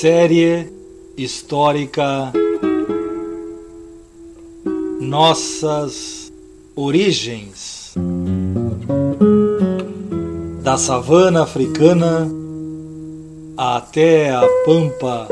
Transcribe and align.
Série 0.00 0.72
histórica 1.14 2.32
Nossas 4.98 6.32
Origens 6.74 7.92
da 10.62 10.78
savana 10.78 11.42
africana 11.42 12.26
até 13.58 14.30
a 14.30 14.40
pampa 14.64 15.28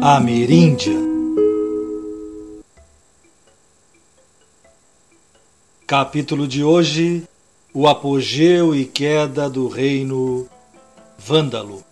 ameríndia. 0.00 0.94
Capítulo 5.84 6.46
de 6.46 6.62
hoje: 6.62 7.24
O 7.74 7.88
apogeu 7.88 8.72
e 8.72 8.84
queda 8.84 9.50
do 9.50 9.66
reino 9.66 10.46
vândalo. 11.18 11.87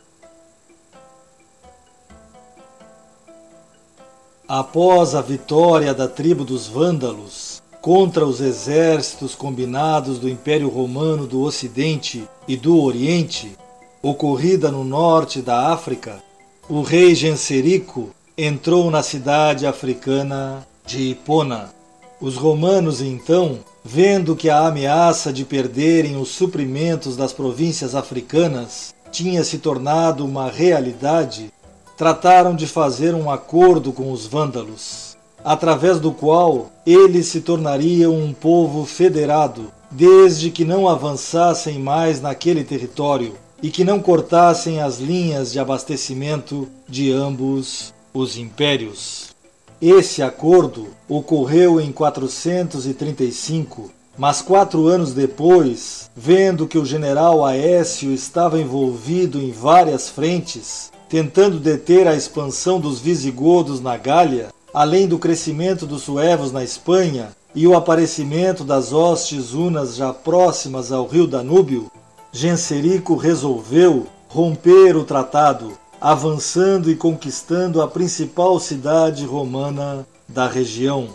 Após 4.58 5.14
a 5.14 5.20
vitória 5.20 5.92
da 5.92 6.08
tribo 6.08 6.42
dos 6.42 6.66
Vândalos 6.66 7.62
contra 7.82 8.24
os 8.24 8.40
exércitos 8.40 9.34
combinados 9.34 10.18
do 10.18 10.30
Império 10.30 10.70
Romano 10.70 11.26
do 11.26 11.42
Ocidente 11.42 12.26
e 12.48 12.56
do 12.56 12.80
Oriente, 12.80 13.54
ocorrida 14.00 14.72
no 14.72 14.82
norte 14.82 15.42
da 15.42 15.70
África, 15.70 16.22
o 16.70 16.80
rei 16.80 17.14
Genserico 17.14 18.08
entrou 18.34 18.90
na 18.90 19.02
cidade 19.02 19.66
africana 19.66 20.66
de 20.86 21.10
Hipona. 21.10 21.70
Os 22.18 22.36
romanos, 22.36 23.02
então, 23.02 23.58
vendo 23.84 24.34
que 24.34 24.48
a 24.48 24.66
ameaça 24.68 25.34
de 25.34 25.44
perderem 25.44 26.16
os 26.16 26.30
suprimentos 26.30 27.14
das 27.14 27.30
províncias 27.30 27.94
africanas 27.94 28.94
tinha 29.12 29.44
se 29.44 29.58
tornado 29.58 30.24
uma 30.24 30.50
realidade, 30.50 31.52
trataram 31.96 32.54
de 32.54 32.66
fazer 32.66 33.14
um 33.14 33.30
acordo 33.30 33.92
com 33.92 34.12
os 34.12 34.26
vândalos, 34.26 35.16
através 35.44 35.98
do 35.98 36.12
qual 36.12 36.70
eles 36.84 37.26
se 37.26 37.40
tornariam 37.40 38.14
um 38.14 38.32
povo 38.32 38.84
federado, 38.84 39.72
desde 39.90 40.50
que 40.50 40.64
não 40.64 40.88
avançassem 40.88 41.78
mais 41.78 42.20
naquele 42.20 42.64
território 42.64 43.34
e 43.62 43.70
que 43.70 43.84
não 43.84 44.00
cortassem 44.00 44.80
as 44.80 44.98
linhas 44.98 45.52
de 45.52 45.58
abastecimento 45.58 46.68
de 46.88 47.10
ambos 47.12 47.94
os 48.12 48.36
impérios. 48.36 49.34
Esse 49.80 50.22
acordo 50.22 50.88
ocorreu 51.08 51.80
em 51.80 51.92
435, 51.92 53.90
mas 54.18 54.40
quatro 54.42 54.86
anos 54.86 55.12
depois, 55.12 56.10
vendo 56.16 56.66
que 56.66 56.78
o 56.78 56.84
general 56.84 57.44
Aécio 57.44 58.12
estava 58.12 58.58
envolvido 58.58 59.40
em 59.40 59.52
várias 59.52 60.08
frentes, 60.08 60.90
tentando 61.08 61.58
deter 61.58 62.06
a 62.06 62.14
expansão 62.14 62.80
dos 62.80 63.00
visigodos 63.00 63.80
na 63.80 63.96
Gália, 63.96 64.48
além 64.74 65.06
do 65.06 65.18
crescimento 65.18 65.86
dos 65.86 66.02
suevos 66.02 66.52
na 66.52 66.64
Espanha 66.64 67.28
e 67.54 67.66
o 67.66 67.74
aparecimento 67.74 68.64
das 68.64 68.92
hostes 68.92 69.52
unas 69.52 69.96
já 69.96 70.12
próximas 70.12 70.92
ao 70.92 71.06
rio 71.06 71.26
Danúbio, 71.26 71.90
Genserico 72.32 73.16
resolveu 73.16 74.06
romper 74.28 74.96
o 74.96 75.04
tratado, 75.04 75.72
avançando 76.00 76.90
e 76.90 76.96
conquistando 76.96 77.80
a 77.80 77.88
principal 77.88 78.60
cidade 78.60 79.24
romana 79.24 80.06
da 80.28 80.46
região, 80.46 81.08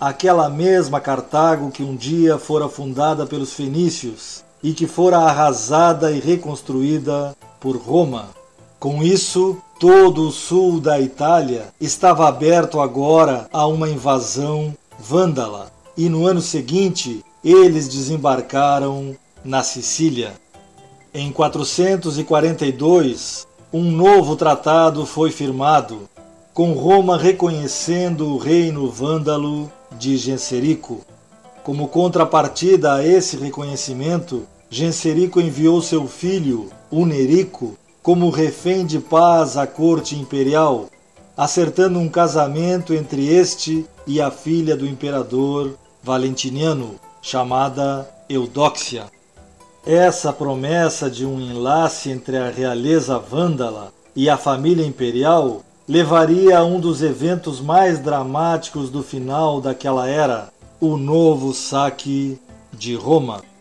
aquela 0.00 0.48
mesma 0.48 1.00
Cartago 1.00 1.70
que 1.70 1.82
um 1.82 1.94
dia 1.94 2.38
fora 2.38 2.68
fundada 2.68 3.26
pelos 3.26 3.52
fenícios 3.52 4.42
e 4.62 4.72
que 4.72 4.86
fora 4.86 5.18
arrasada 5.18 6.10
e 6.12 6.20
reconstruída 6.20 7.36
por 7.60 7.76
Roma. 7.76 8.41
Com 8.82 9.00
isso, 9.00 9.56
todo 9.78 10.26
o 10.26 10.32
sul 10.32 10.80
da 10.80 11.00
Itália 11.00 11.66
estava 11.80 12.26
aberto 12.26 12.80
agora 12.80 13.48
a 13.52 13.64
uma 13.64 13.88
invasão 13.88 14.76
vândala, 14.98 15.70
e 15.96 16.08
no 16.08 16.26
ano 16.26 16.40
seguinte 16.40 17.24
eles 17.44 17.86
desembarcaram 17.86 19.14
na 19.44 19.62
Sicília. 19.62 20.32
Em 21.14 21.30
442, 21.30 23.46
um 23.72 23.84
novo 23.84 24.34
tratado 24.34 25.06
foi 25.06 25.30
firmado, 25.30 26.08
com 26.52 26.72
Roma 26.72 27.16
reconhecendo 27.16 28.34
o 28.34 28.36
reino 28.36 28.90
vândalo 28.90 29.70
de 29.92 30.16
Genserico. 30.16 31.02
Como 31.62 31.86
contrapartida 31.86 32.94
a 32.94 33.06
esse 33.06 33.36
reconhecimento, 33.36 34.42
Genserico 34.68 35.40
enviou 35.40 35.80
seu 35.80 36.08
filho, 36.08 36.68
Unerico, 36.90 37.78
como 38.02 38.30
refém 38.30 38.84
de 38.84 38.98
paz 38.98 39.56
à 39.56 39.66
corte 39.66 40.16
imperial, 40.16 40.86
acertando 41.36 41.98
um 41.98 42.08
casamento 42.08 42.92
entre 42.92 43.26
este 43.28 43.86
e 44.06 44.20
a 44.20 44.30
filha 44.30 44.76
do 44.76 44.86
imperador 44.86 45.74
Valentiniano, 46.02 46.96
chamada 47.22 48.08
Eudóxia. 48.28 49.04
Essa 49.86 50.32
promessa 50.32 51.08
de 51.08 51.24
um 51.24 51.40
enlace 51.40 52.10
entre 52.10 52.36
a 52.36 52.50
realeza 52.50 53.18
vândala 53.18 53.92
e 54.14 54.28
a 54.28 54.36
família 54.36 54.84
imperial 54.84 55.62
levaria 55.88 56.58
a 56.58 56.64
um 56.64 56.80
dos 56.80 57.02
eventos 57.02 57.60
mais 57.60 57.98
dramáticos 58.00 58.90
do 58.90 59.02
final 59.02 59.60
daquela 59.60 60.08
era, 60.08 60.48
o 60.80 60.96
novo 60.96 61.52
saque 61.52 62.38
de 62.72 62.94
Roma. 62.94 63.51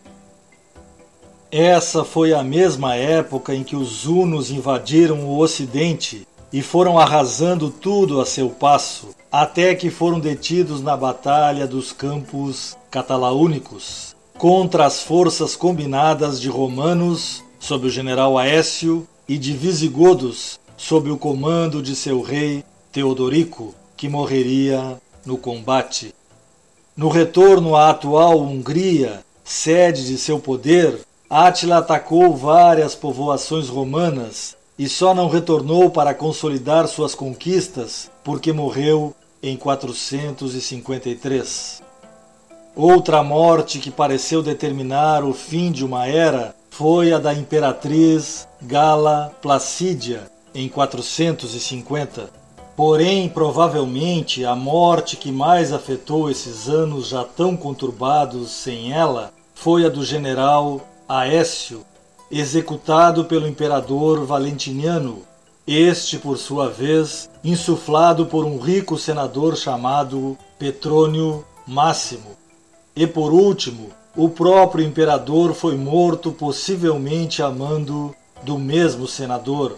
Essa 1.51 2.05
foi 2.05 2.33
a 2.33 2.41
mesma 2.41 2.95
época 2.95 3.53
em 3.53 3.61
que 3.61 3.75
os 3.75 4.05
hunos 4.05 4.49
invadiram 4.49 5.25
o 5.25 5.37
Ocidente 5.37 6.25
e 6.53 6.61
foram 6.61 6.97
arrasando 6.97 7.69
tudo 7.69 8.21
a 8.21 8.25
seu 8.25 8.49
passo, 8.49 9.09
até 9.29 9.75
que 9.75 9.89
foram 9.89 10.17
detidos 10.17 10.81
na 10.81 10.95
Batalha 10.95 11.67
dos 11.67 11.91
Campos 11.91 12.77
Catalaúnicos 12.89 14.15
contra 14.37 14.85
as 14.85 15.01
forças 15.03 15.53
combinadas 15.53 16.39
de 16.39 16.47
romanos 16.47 17.43
sob 17.59 17.87
o 17.87 17.89
general 17.89 18.37
Aécio 18.37 19.05
e 19.27 19.37
de 19.37 19.51
visigodos 19.51 20.57
sob 20.77 21.11
o 21.11 21.17
comando 21.17 21.81
de 21.81 21.97
seu 21.97 22.21
rei 22.21 22.63
Teodorico, 22.93 23.75
que 23.97 24.07
morreria 24.07 24.97
no 25.25 25.37
combate. 25.37 26.15
No 26.95 27.09
retorno 27.09 27.75
à 27.75 27.89
atual 27.89 28.39
Hungria, 28.39 29.23
sede 29.43 30.05
de 30.05 30.17
seu 30.17 30.39
poder, 30.39 31.01
Átila 31.33 31.77
atacou 31.77 32.35
várias 32.35 32.93
povoações 32.93 33.69
romanas 33.69 34.57
e 34.77 34.89
só 34.89 35.15
não 35.15 35.29
retornou 35.29 35.89
para 35.89 36.13
consolidar 36.13 36.89
suas 36.89 37.15
conquistas 37.15 38.11
porque 38.21 38.51
morreu 38.51 39.15
em 39.41 39.55
453. 39.55 41.81
Outra 42.75 43.23
morte 43.23 43.79
que 43.79 43.89
pareceu 43.89 44.43
determinar 44.43 45.23
o 45.23 45.33
fim 45.33 45.71
de 45.71 45.85
uma 45.85 46.05
era 46.05 46.53
foi 46.69 47.13
a 47.13 47.17
da 47.17 47.33
imperatriz 47.33 48.45
Gala 48.61 49.33
Placídia 49.41 50.29
em 50.53 50.67
450. 50.67 52.29
Porém, 52.75 53.29
provavelmente, 53.29 54.43
a 54.43 54.53
morte 54.53 55.15
que 55.15 55.31
mais 55.31 55.71
afetou 55.71 56.29
esses 56.29 56.67
anos 56.67 57.07
já 57.07 57.23
tão 57.23 57.55
conturbados 57.55 58.51
sem 58.51 58.91
ela 58.91 59.31
foi 59.55 59.85
a 59.85 59.89
do 59.89 60.03
general 60.03 60.90
Aécio, 61.13 61.83
executado 62.31 63.25
pelo 63.25 63.45
imperador 63.45 64.25
Valentiniano, 64.25 65.23
este, 65.67 66.17
por 66.17 66.37
sua 66.37 66.69
vez, 66.69 67.29
insuflado 67.43 68.27
por 68.27 68.45
um 68.45 68.57
rico 68.57 68.97
senador 68.97 69.57
chamado 69.57 70.37
Petrônio 70.57 71.43
Máximo. 71.67 72.37
E 72.95 73.05
por 73.05 73.33
último, 73.33 73.89
o 74.15 74.29
próprio 74.29 74.85
imperador 74.85 75.53
foi 75.53 75.75
morto, 75.75 76.31
possivelmente 76.31 77.43
a 77.43 77.49
mando 77.49 78.15
do 78.41 78.57
mesmo 78.57 79.05
senador. 79.05 79.75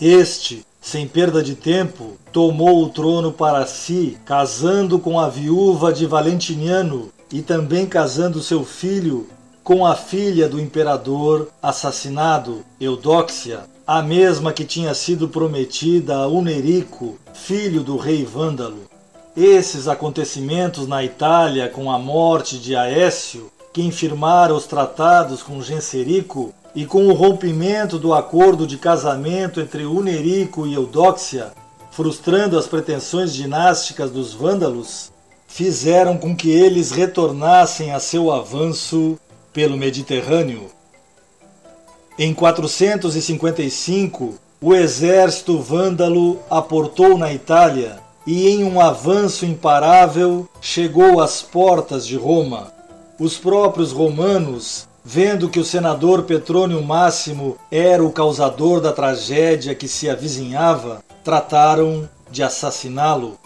Este, 0.00 0.64
sem 0.80 1.06
perda 1.06 1.42
de 1.42 1.56
tempo, 1.56 2.16
tomou 2.32 2.82
o 2.82 2.88
trono 2.88 3.32
para 3.32 3.66
si, 3.66 4.16
casando 4.24 4.98
com 4.98 5.20
a 5.20 5.28
viúva 5.28 5.92
de 5.92 6.06
Valentiniano 6.06 7.12
e 7.30 7.42
também 7.42 7.84
casando 7.84 8.42
seu 8.42 8.64
filho 8.64 9.28
com 9.62 9.86
a 9.86 9.94
filha 9.94 10.48
do 10.48 10.60
imperador 10.60 11.48
assassinado, 11.62 12.64
Eudóxia, 12.80 13.60
a 13.86 14.02
mesma 14.02 14.52
que 14.52 14.64
tinha 14.64 14.94
sido 14.94 15.28
prometida 15.28 16.16
a 16.16 16.26
Unerico, 16.26 17.18
filho 17.34 17.82
do 17.82 17.96
rei 17.96 18.24
Vândalo. 18.24 18.82
Esses 19.36 19.88
acontecimentos 19.88 20.86
na 20.86 21.04
Itália, 21.04 21.68
com 21.68 21.90
a 21.90 21.98
morte 21.98 22.58
de 22.58 22.74
Aécio, 22.74 23.50
que 23.72 23.82
infirmara 23.82 24.54
os 24.54 24.66
tratados 24.66 25.42
com 25.42 25.62
Genserico, 25.62 26.52
e 26.74 26.86
com 26.86 27.06
o 27.08 27.12
rompimento 27.12 27.98
do 27.98 28.14
acordo 28.14 28.66
de 28.66 28.76
casamento 28.76 29.60
entre 29.60 29.84
Unerico 29.84 30.66
e 30.66 30.74
Eudóxia, 30.74 31.52
frustrando 31.90 32.56
as 32.56 32.66
pretensões 32.66 33.34
dinásticas 33.34 34.10
dos 34.10 34.32
vândalos, 34.32 35.10
fizeram 35.48 36.16
com 36.16 36.34
que 36.34 36.50
eles 36.50 36.92
retornassem 36.92 37.92
a 37.92 37.98
seu 37.98 38.30
avanço 38.30 39.18
pelo 39.52 39.76
Mediterrâneo. 39.76 40.70
Em 42.18 42.34
455, 42.34 44.34
o 44.60 44.74
exército 44.74 45.58
vândalo 45.58 46.38
aportou 46.50 47.16
na 47.16 47.32
Itália 47.32 47.98
e, 48.26 48.48
em 48.48 48.62
um 48.62 48.80
avanço 48.80 49.46
imparável, 49.46 50.48
chegou 50.60 51.20
às 51.20 51.40
portas 51.40 52.06
de 52.06 52.16
Roma. 52.16 52.72
Os 53.18 53.38
próprios 53.38 53.92
romanos, 53.92 54.86
vendo 55.04 55.48
que 55.48 55.58
o 55.58 55.64
senador 55.64 56.24
Petrônio 56.24 56.82
Máximo 56.82 57.56
era 57.70 58.04
o 58.04 58.12
causador 58.12 58.80
da 58.80 58.92
tragédia 58.92 59.74
que 59.74 59.88
se 59.88 60.08
avizinhava, 60.08 61.02
trataram 61.24 62.08
de 62.30 62.42
assassiná-lo. 62.42 63.38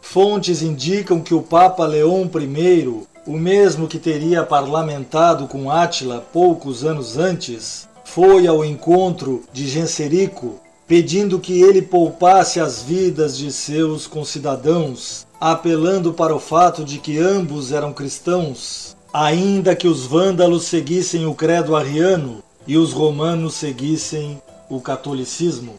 Fontes 0.00 0.62
indicam 0.62 1.20
que 1.20 1.34
o 1.34 1.42
Papa 1.42 1.84
Leão 1.84 2.22
I, 2.22 3.06
o 3.26 3.32
mesmo 3.32 3.88
que 3.88 3.98
teria 3.98 4.44
parlamentado 4.44 5.48
com 5.48 5.70
Átila 5.70 6.24
poucos 6.32 6.84
anos 6.84 7.18
antes, 7.18 7.88
foi 8.04 8.46
ao 8.46 8.64
encontro 8.64 9.42
de 9.52 9.66
Genserico, 9.66 10.60
pedindo 10.86 11.40
que 11.40 11.60
ele 11.60 11.82
poupasse 11.82 12.60
as 12.60 12.82
vidas 12.82 13.36
de 13.36 13.50
seus 13.50 14.06
concidadãos, 14.06 15.26
apelando 15.40 16.12
para 16.12 16.34
o 16.34 16.38
fato 16.38 16.84
de 16.84 16.98
que 16.98 17.18
ambos 17.18 17.72
eram 17.72 17.92
cristãos, 17.92 18.96
ainda 19.12 19.74
que 19.74 19.88
os 19.88 20.06
vândalos 20.06 20.64
seguissem 20.64 21.26
o 21.26 21.34
credo 21.34 21.74
ariano 21.74 22.42
e 22.66 22.78
os 22.78 22.92
romanos 22.92 23.54
seguissem 23.54 24.40
o 24.68 24.80
catolicismo. 24.80 25.74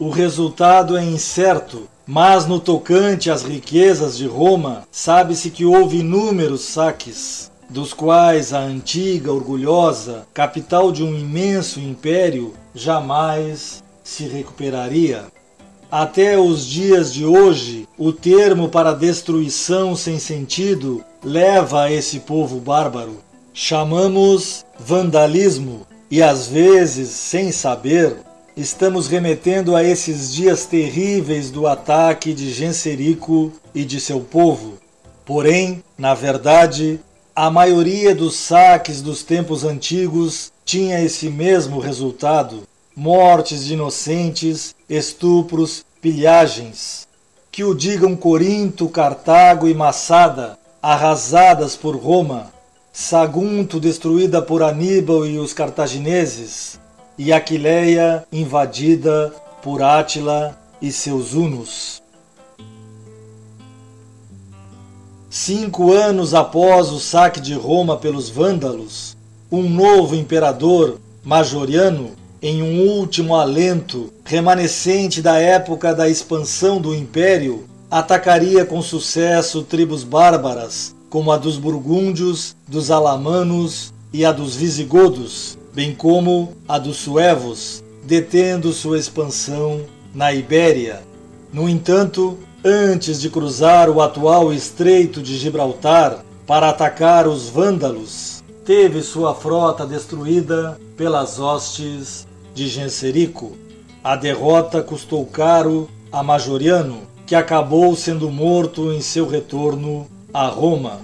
O 0.00 0.08
resultado 0.08 0.96
é 0.96 1.04
incerto, 1.04 1.82
mas 2.06 2.46
no 2.46 2.58
tocante 2.58 3.30
às 3.30 3.42
riquezas 3.42 4.16
de 4.16 4.26
Roma, 4.26 4.84
sabe-se 4.90 5.50
que 5.50 5.66
houve 5.66 5.98
inúmeros 5.98 6.62
saques, 6.62 7.52
dos 7.68 7.92
quais 7.92 8.54
a 8.54 8.60
antiga, 8.60 9.30
orgulhosa, 9.30 10.26
capital 10.32 10.90
de 10.90 11.04
um 11.04 11.14
imenso 11.14 11.78
império, 11.78 12.54
jamais 12.74 13.84
se 14.02 14.24
recuperaria. 14.24 15.26
Até 15.92 16.38
os 16.38 16.64
dias 16.64 17.12
de 17.12 17.26
hoje, 17.26 17.86
o 17.98 18.10
termo 18.10 18.70
para 18.70 18.94
destruição 18.94 19.94
sem 19.94 20.18
sentido 20.18 21.04
leva 21.22 21.82
a 21.82 21.92
esse 21.92 22.20
povo 22.20 22.58
bárbaro. 22.58 23.18
Chamamos 23.52 24.64
vandalismo 24.78 25.86
e 26.10 26.22
às 26.22 26.48
vezes, 26.48 27.10
sem 27.10 27.52
saber, 27.52 28.16
estamos 28.56 29.06
remetendo 29.06 29.76
a 29.76 29.82
esses 29.82 30.32
dias 30.32 30.66
terríveis 30.66 31.50
do 31.50 31.66
ataque 31.66 32.32
de 32.34 32.52
Genserico 32.52 33.52
e 33.74 33.84
de 33.84 34.00
seu 34.00 34.20
povo. 34.20 34.74
Porém, 35.24 35.82
na 35.96 36.14
verdade, 36.14 37.00
a 37.34 37.50
maioria 37.50 38.14
dos 38.14 38.36
saques 38.36 39.00
dos 39.00 39.22
tempos 39.22 39.64
antigos 39.64 40.52
tinha 40.64 41.00
esse 41.00 41.28
mesmo 41.28 41.78
resultado: 41.78 42.62
mortes 42.94 43.64
de 43.64 43.74
inocentes, 43.74 44.74
estupros, 44.88 45.84
pilhagens. 46.00 47.08
Que 47.52 47.64
o 47.64 47.74
digam 47.74 48.14
Corinto, 48.16 48.88
Cartago 48.88 49.66
e 49.68 49.74
Massada, 49.74 50.58
arrasadas 50.82 51.76
por 51.76 51.96
Roma, 51.96 52.52
Sagunto 52.92 53.78
destruída 53.78 54.42
por 54.42 54.62
Aníbal 54.62 55.24
e 55.24 55.38
os 55.38 55.52
cartagineses, 55.52 56.78
e 57.22 57.34
Aquileia 57.34 58.24
invadida 58.32 59.30
por 59.62 59.82
Átila 59.82 60.58
e 60.80 60.90
seus 60.90 61.34
hunos. 61.34 62.02
Cinco 65.28 65.92
anos 65.92 66.32
após 66.32 66.88
o 66.88 66.98
saque 66.98 67.38
de 67.38 67.52
Roma 67.52 67.98
pelos 67.98 68.30
vândalos, 68.30 69.18
um 69.52 69.68
novo 69.68 70.16
imperador, 70.16 70.98
Majoriano, 71.22 72.12
em 72.40 72.62
um 72.62 72.88
último 72.88 73.36
alento 73.36 74.10
remanescente 74.24 75.20
da 75.20 75.36
época 75.36 75.94
da 75.94 76.08
expansão 76.08 76.80
do 76.80 76.94
império, 76.94 77.68
atacaria 77.90 78.64
com 78.64 78.80
sucesso 78.80 79.62
tribos 79.62 80.04
bárbaras, 80.04 80.96
como 81.10 81.30
a 81.30 81.36
dos 81.36 81.58
burgúndios, 81.58 82.56
dos 82.66 82.90
alamanos 82.90 83.92
e 84.10 84.24
a 84.24 84.32
dos 84.32 84.56
visigodos, 84.56 85.58
bem 85.72 85.94
como 85.94 86.54
a 86.68 86.78
dos 86.78 86.96
suevos, 86.96 87.82
detendo 88.04 88.72
sua 88.72 88.98
expansão 88.98 89.82
na 90.14 90.32
Ibéria. 90.32 91.02
No 91.52 91.68
entanto, 91.68 92.38
antes 92.64 93.20
de 93.20 93.30
cruzar 93.30 93.88
o 93.88 94.00
atual 94.00 94.52
Estreito 94.52 95.22
de 95.22 95.36
Gibraltar 95.38 96.24
para 96.46 96.68
atacar 96.68 97.28
os 97.28 97.48
vândalos, 97.48 98.42
teve 98.64 99.02
sua 99.02 99.34
frota 99.34 99.86
destruída 99.86 100.78
pelas 100.96 101.38
hostes 101.38 102.26
de 102.54 102.68
Genserico. 102.68 103.56
A 104.02 104.16
derrota 104.16 104.82
custou 104.82 105.24
caro 105.26 105.88
a 106.10 106.22
Majoriano, 106.22 107.02
que 107.26 107.34
acabou 107.34 107.94
sendo 107.94 108.30
morto 108.30 108.92
em 108.92 109.00
seu 109.00 109.28
retorno 109.28 110.06
a 110.34 110.46
Roma. 110.46 111.00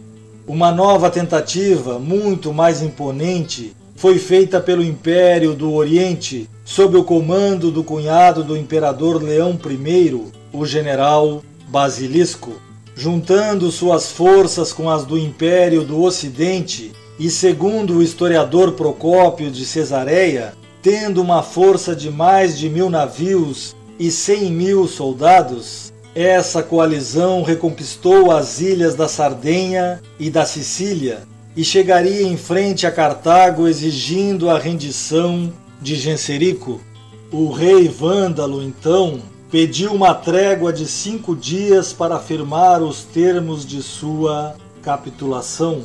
Uma 0.46 0.72
nova 0.72 1.10
tentativa, 1.10 1.98
muito 1.98 2.52
mais 2.52 2.82
imponente, 2.82 3.75
foi 3.96 4.18
feita 4.18 4.60
pelo 4.60 4.84
Império 4.84 5.54
do 5.54 5.72
Oriente 5.72 6.48
sob 6.64 6.98
o 6.98 7.04
comando 7.04 7.70
do 7.70 7.82
cunhado 7.82 8.44
do 8.44 8.56
imperador 8.56 9.22
Leão 9.22 9.58
I, 9.64 10.22
o 10.52 10.66
general 10.66 11.42
Basilisco, 11.68 12.52
juntando 12.94 13.70
suas 13.70 14.12
forças 14.12 14.72
com 14.72 14.90
as 14.90 15.04
do 15.04 15.16
Império 15.18 15.82
do 15.82 16.02
Ocidente 16.02 16.92
e, 17.18 17.30
segundo 17.30 17.94
o 17.94 18.02
historiador 18.02 18.72
Procópio 18.72 19.50
de 19.50 19.64
Cesareia, 19.64 20.52
tendo 20.82 21.22
uma 21.22 21.42
força 21.42 21.96
de 21.96 22.10
mais 22.10 22.58
de 22.58 22.68
mil 22.68 22.90
navios 22.90 23.74
e 23.98 24.10
cem 24.10 24.52
mil 24.52 24.86
soldados, 24.86 25.92
essa 26.14 26.62
coalizão 26.62 27.42
reconquistou 27.42 28.30
as 28.30 28.60
ilhas 28.60 28.94
da 28.94 29.08
Sardenha 29.08 30.02
e 30.18 30.30
da 30.30 30.44
Sicília 30.44 31.26
e 31.56 31.64
chegaria 31.64 32.22
em 32.22 32.36
frente 32.36 32.86
a 32.86 32.92
Cartago 32.92 33.66
exigindo 33.66 34.50
a 34.50 34.58
rendição 34.58 35.50
de 35.80 35.96
Genserico. 35.96 36.80
O 37.32 37.50
rei 37.50 37.88
Vândalo, 37.88 38.62
então, 38.62 39.20
pediu 39.50 39.94
uma 39.94 40.12
trégua 40.14 40.70
de 40.70 40.86
cinco 40.86 41.34
dias 41.34 41.94
para 41.94 42.16
afirmar 42.16 42.82
os 42.82 43.04
termos 43.04 43.64
de 43.64 43.82
sua 43.82 44.54
capitulação, 44.82 45.82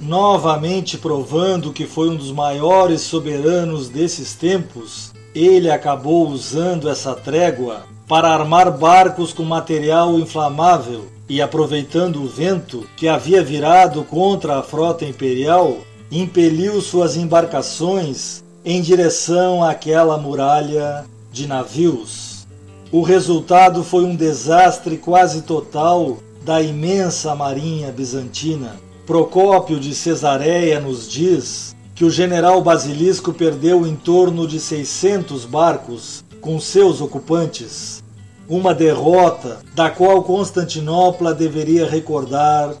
novamente 0.00 0.96
provando 0.96 1.72
que 1.72 1.86
foi 1.86 2.08
um 2.08 2.16
dos 2.16 2.32
maiores 2.32 3.02
soberanos 3.02 3.90
desses 3.90 4.34
tempos. 4.34 5.12
Ele 5.34 5.70
acabou 5.70 6.28
usando 6.28 6.88
essa 6.88 7.14
trégua 7.14 7.84
para 8.08 8.30
armar 8.30 8.76
barcos 8.76 9.32
com 9.32 9.44
material 9.44 10.18
inflamável 10.18 11.04
e 11.30 11.40
aproveitando 11.40 12.20
o 12.20 12.26
vento 12.26 12.84
que 12.96 13.06
havia 13.06 13.40
virado 13.40 14.02
contra 14.02 14.58
a 14.58 14.64
frota 14.64 15.04
imperial, 15.04 15.76
impeliu 16.10 16.80
suas 16.80 17.16
embarcações 17.16 18.42
em 18.64 18.82
direção 18.82 19.62
àquela 19.62 20.18
muralha 20.18 21.04
de 21.30 21.46
navios. 21.46 22.48
O 22.90 23.02
resultado 23.02 23.84
foi 23.84 24.04
um 24.04 24.16
desastre 24.16 24.96
quase 24.96 25.42
total 25.42 26.18
da 26.44 26.60
imensa 26.60 27.32
marinha 27.32 27.92
bizantina. 27.92 28.74
Procópio 29.06 29.78
de 29.78 29.94
Cesareia 29.94 30.80
nos 30.80 31.08
diz 31.08 31.76
que 31.94 32.04
o 32.04 32.10
general 32.10 32.60
Basilisco 32.60 33.32
perdeu 33.32 33.86
em 33.86 33.94
torno 33.94 34.48
de 34.48 34.58
600 34.58 35.44
barcos 35.44 36.24
com 36.40 36.58
seus 36.58 37.00
ocupantes 37.00 38.02
uma 38.50 38.74
derrota 38.74 39.60
da 39.76 39.88
qual 39.88 40.24
Constantinopla 40.24 41.32
deveria 41.32 41.88
recordar 41.88 42.74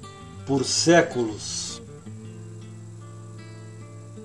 por 0.44 0.64
séculos. 0.64 1.80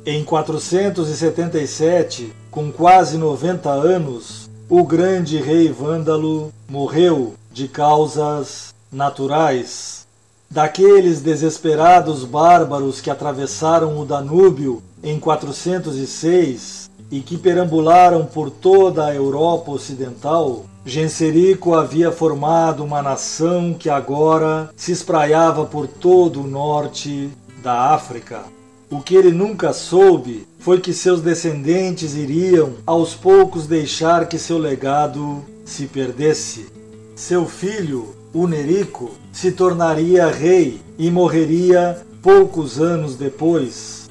Em 0.04 0.24
477, 0.24 2.34
com 2.50 2.72
quase 2.72 3.20
90 3.20 3.70
anos, 3.70 4.50
o 4.68 4.84
grande 4.84 5.38
rei 5.38 5.72
vândalo 5.72 6.52
morreu 6.68 7.36
de 7.54 7.68
causas 7.68 8.74
naturais. 8.92 10.04
daqueles 10.50 11.22
desesperados 11.22 12.24
bárbaros 12.24 13.02
que 13.02 13.10
atravessaram 13.10 14.00
o 14.00 14.06
Danúbio 14.06 14.82
em 15.04 15.20
406 15.20 16.90
e 17.12 17.20
que 17.20 17.38
perambularam 17.38 18.26
por 18.26 18.50
toda 18.50 19.06
a 19.06 19.14
Europa 19.14 19.72
Ocidental, 19.72 20.66
Genserico 20.88 21.74
havia 21.74 22.12
formado 22.12 22.84
uma 22.84 23.02
nação 23.02 23.74
que 23.74 23.90
agora 23.90 24.70
se 24.76 24.92
espraiava 24.92 25.66
por 25.66 25.88
todo 25.88 26.42
o 26.42 26.48
norte 26.48 27.32
da 27.64 27.92
África. 27.96 28.44
O 28.92 29.02
que 29.02 29.16
ele 29.16 29.32
nunca 29.32 29.74
soube 29.74 30.48
foi 30.60 30.80
que 30.80 30.94
seus 30.94 31.22
descendentes 31.22 32.14
iriam 32.14 32.74
aos 32.86 33.16
poucos 33.16 33.66
deixar 33.66 34.28
que 34.28 34.38
seu 34.38 34.60
legado 34.60 35.44
se 35.66 35.88
perdesse. 35.88 36.68
Seu 37.16 37.48
filho, 37.48 38.14
Unerico, 38.32 39.10
se 39.34 39.52
tornaria 39.52 40.28
rei 40.28 40.80
e 41.00 41.10
morreria 41.10 42.06
poucos 42.22 42.80
anos 42.80 43.16
depois. 43.16 44.08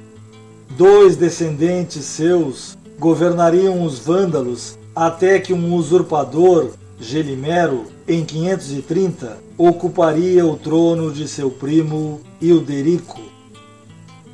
Dois 0.71 1.15
descendentes 1.15 2.05
seus 2.05 2.77
governariam 2.99 3.85
os 3.85 4.01
vândalos 4.01 4.77
até 4.95 5.39
que 5.39 5.53
um 5.53 5.75
usurpador, 5.75 6.71
Gelimero, 7.01 7.87
em 8.07 8.25
530, 8.25 9.39
ocuparia 9.59 10.47
o 10.47 10.57
trono 10.57 11.11
de 11.11 11.27
seu 11.27 11.51
primo 11.51 12.21
Ilderico. 12.41 13.21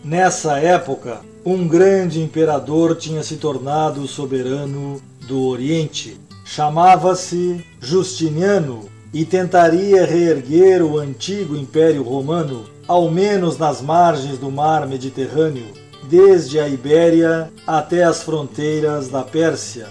Nessa 0.04 0.58
época, 0.58 1.20
um 1.44 1.66
grande 1.66 2.20
imperador 2.20 2.96
tinha 2.96 3.22
se 3.22 3.36
tornado 3.36 4.06
soberano 4.06 5.00
do 5.26 5.46
Oriente. 5.46 6.18
Chamava-se 6.44 7.64
Justiniano 7.80 8.88
e 9.12 9.24
tentaria 9.24 10.04
reerguer 10.04 10.82
o 10.82 10.98
antigo 10.98 11.56
Império 11.56 12.02
Romano, 12.02 12.64
ao 12.86 13.10
menos 13.10 13.56
nas 13.56 13.80
margens 13.80 14.38
do 14.38 14.50
mar 14.50 14.86
Mediterrâneo, 14.86 15.66
desde 16.08 16.58
a 16.58 16.68
Ibéria 16.68 17.50
até 17.66 18.04
as 18.04 18.22
fronteiras 18.22 19.08
da 19.08 19.22
Pérsia. 19.22 19.86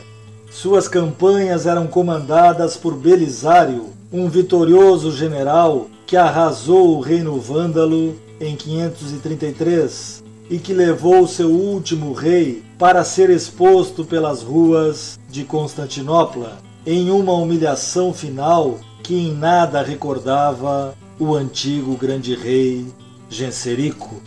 Suas 0.49 0.87
campanhas 0.87 1.65
eram 1.65 1.87
comandadas 1.87 2.75
por 2.75 2.95
Belisário, 2.95 3.93
um 4.11 4.27
vitorioso 4.27 5.11
general 5.11 5.87
que 6.07 6.17
arrasou 6.17 6.97
o 6.97 6.99
reino 6.99 7.39
vândalo 7.39 8.15
em 8.41 8.55
533 8.55 10.23
e 10.49 10.57
que 10.57 10.73
levou 10.73 11.27
seu 11.27 11.49
último 11.49 12.13
rei 12.13 12.63
para 12.79 13.03
ser 13.03 13.29
exposto 13.29 14.03
pelas 14.03 14.41
ruas 14.41 15.19
de 15.29 15.43
Constantinopla 15.43 16.57
em 16.85 17.11
uma 17.11 17.33
humilhação 17.33 18.11
final 18.11 18.79
que 19.03 19.13
em 19.13 19.33
nada 19.33 19.83
recordava 19.83 20.95
o 21.19 21.35
antigo 21.35 21.95
grande 21.95 22.33
rei 22.33 22.87
Genserico. 23.29 24.19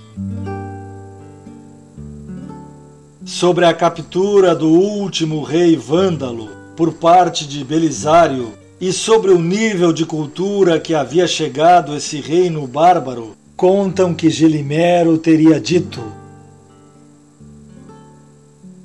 Sobre 3.24 3.64
a 3.64 3.72
captura 3.72 4.54
do 4.54 4.68
último 4.68 5.42
rei 5.42 5.76
vândalo 5.76 6.50
por 6.76 6.94
parte 6.94 7.46
de 7.46 7.64
Belisário 7.64 8.52
e 8.80 8.92
sobre 8.92 9.30
o 9.30 9.38
nível 9.38 9.92
de 9.92 10.04
cultura 10.04 10.80
que 10.80 10.94
havia 10.94 11.26
chegado 11.26 11.96
esse 11.96 12.20
reino 12.20 12.66
bárbaro, 12.66 13.36
contam 13.56 14.12
que 14.12 14.28
Gelimero 14.28 15.18
teria 15.18 15.60
dito: 15.60 16.02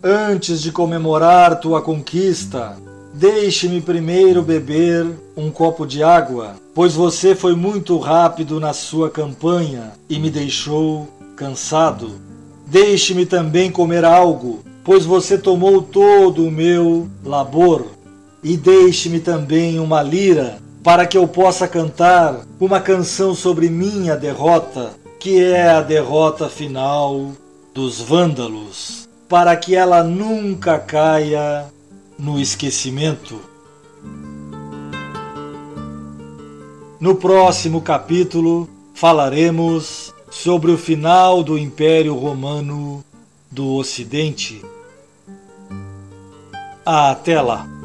Antes 0.04 0.62
de 0.62 0.72
comemorar 0.72 1.60
tua 1.60 1.82
conquista, 1.82 2.78
Deixe-me 3.20 3.82
primeiro 3.82 4.44
beber 4.44 5.08
um 5.36 5.50
copo 5.50 5.88
de 5.88 6.04
água, 6.04 6.54
pois 6.76 6.94
você 6.94 7.34
foi 7.34 7.56
muito 7.56 7.98
rápido 7.98 8.60
na 8.60 8.74
sua 8.74 9.10
campanha 9.10 9.94
e 10.08 10.20
me 10.20 10.30
deixou 10.30 11.08
cansado. 11.36 12.27
Deixe-me 12.70 13.26
também 13.26 13.72
comer 13.72 14.04
algo, 14.04 14.60
pois 14.84 15.06
você 15.06 15.38
tomou 15.38 15.82
todo 15.82 16.46
o 16.46 16.52
meu 16.52 17.08
labor. 17.24 17.86
E 18.44 18.58
deixe-me 18.58 19.22
também 19.22 19.80
uma 19.80 20.04
lira, 20.04 20.60
para 20.84 21.08
que 21.08 21.18
eu 21.18 21.26
possa 21.28 21.66
cantar 21.66 22.42
uma 22.60 22.82
canção 22.82 23.34
sobre 23.34 23.70
minha 23.70 24.18
derrota, 24.18 24.92
que 25.18 25.42
é 25.42 25.70
a 25.70 25.82
derrota 25.82 26.50
final 26.50 27.32
dos 27.74 28.02
vândalos, 28.02 29.08
para 29.30 29.56
que 29.56 29.74
ela 29.74 30.04
nunca 30.04 30.78
caia 30.78 31.66
no 32.20 32.38
esquecimento. 32.38 33.40
No 37.00 37.16
próximo 37.16 37.80
capítulo 37.82 38.68
falaremos 38.94 40.14
sobre 40.30 40.72
o 40.72 40.78
final 40.78 41.44
do 41.44 41.58
Império 41.58 42.16
Romano 42.16 43.04
do 43.50 43.76
Ocidente. 43.76 44.64
Até 46.86 47.42
lá! 47.42 47.77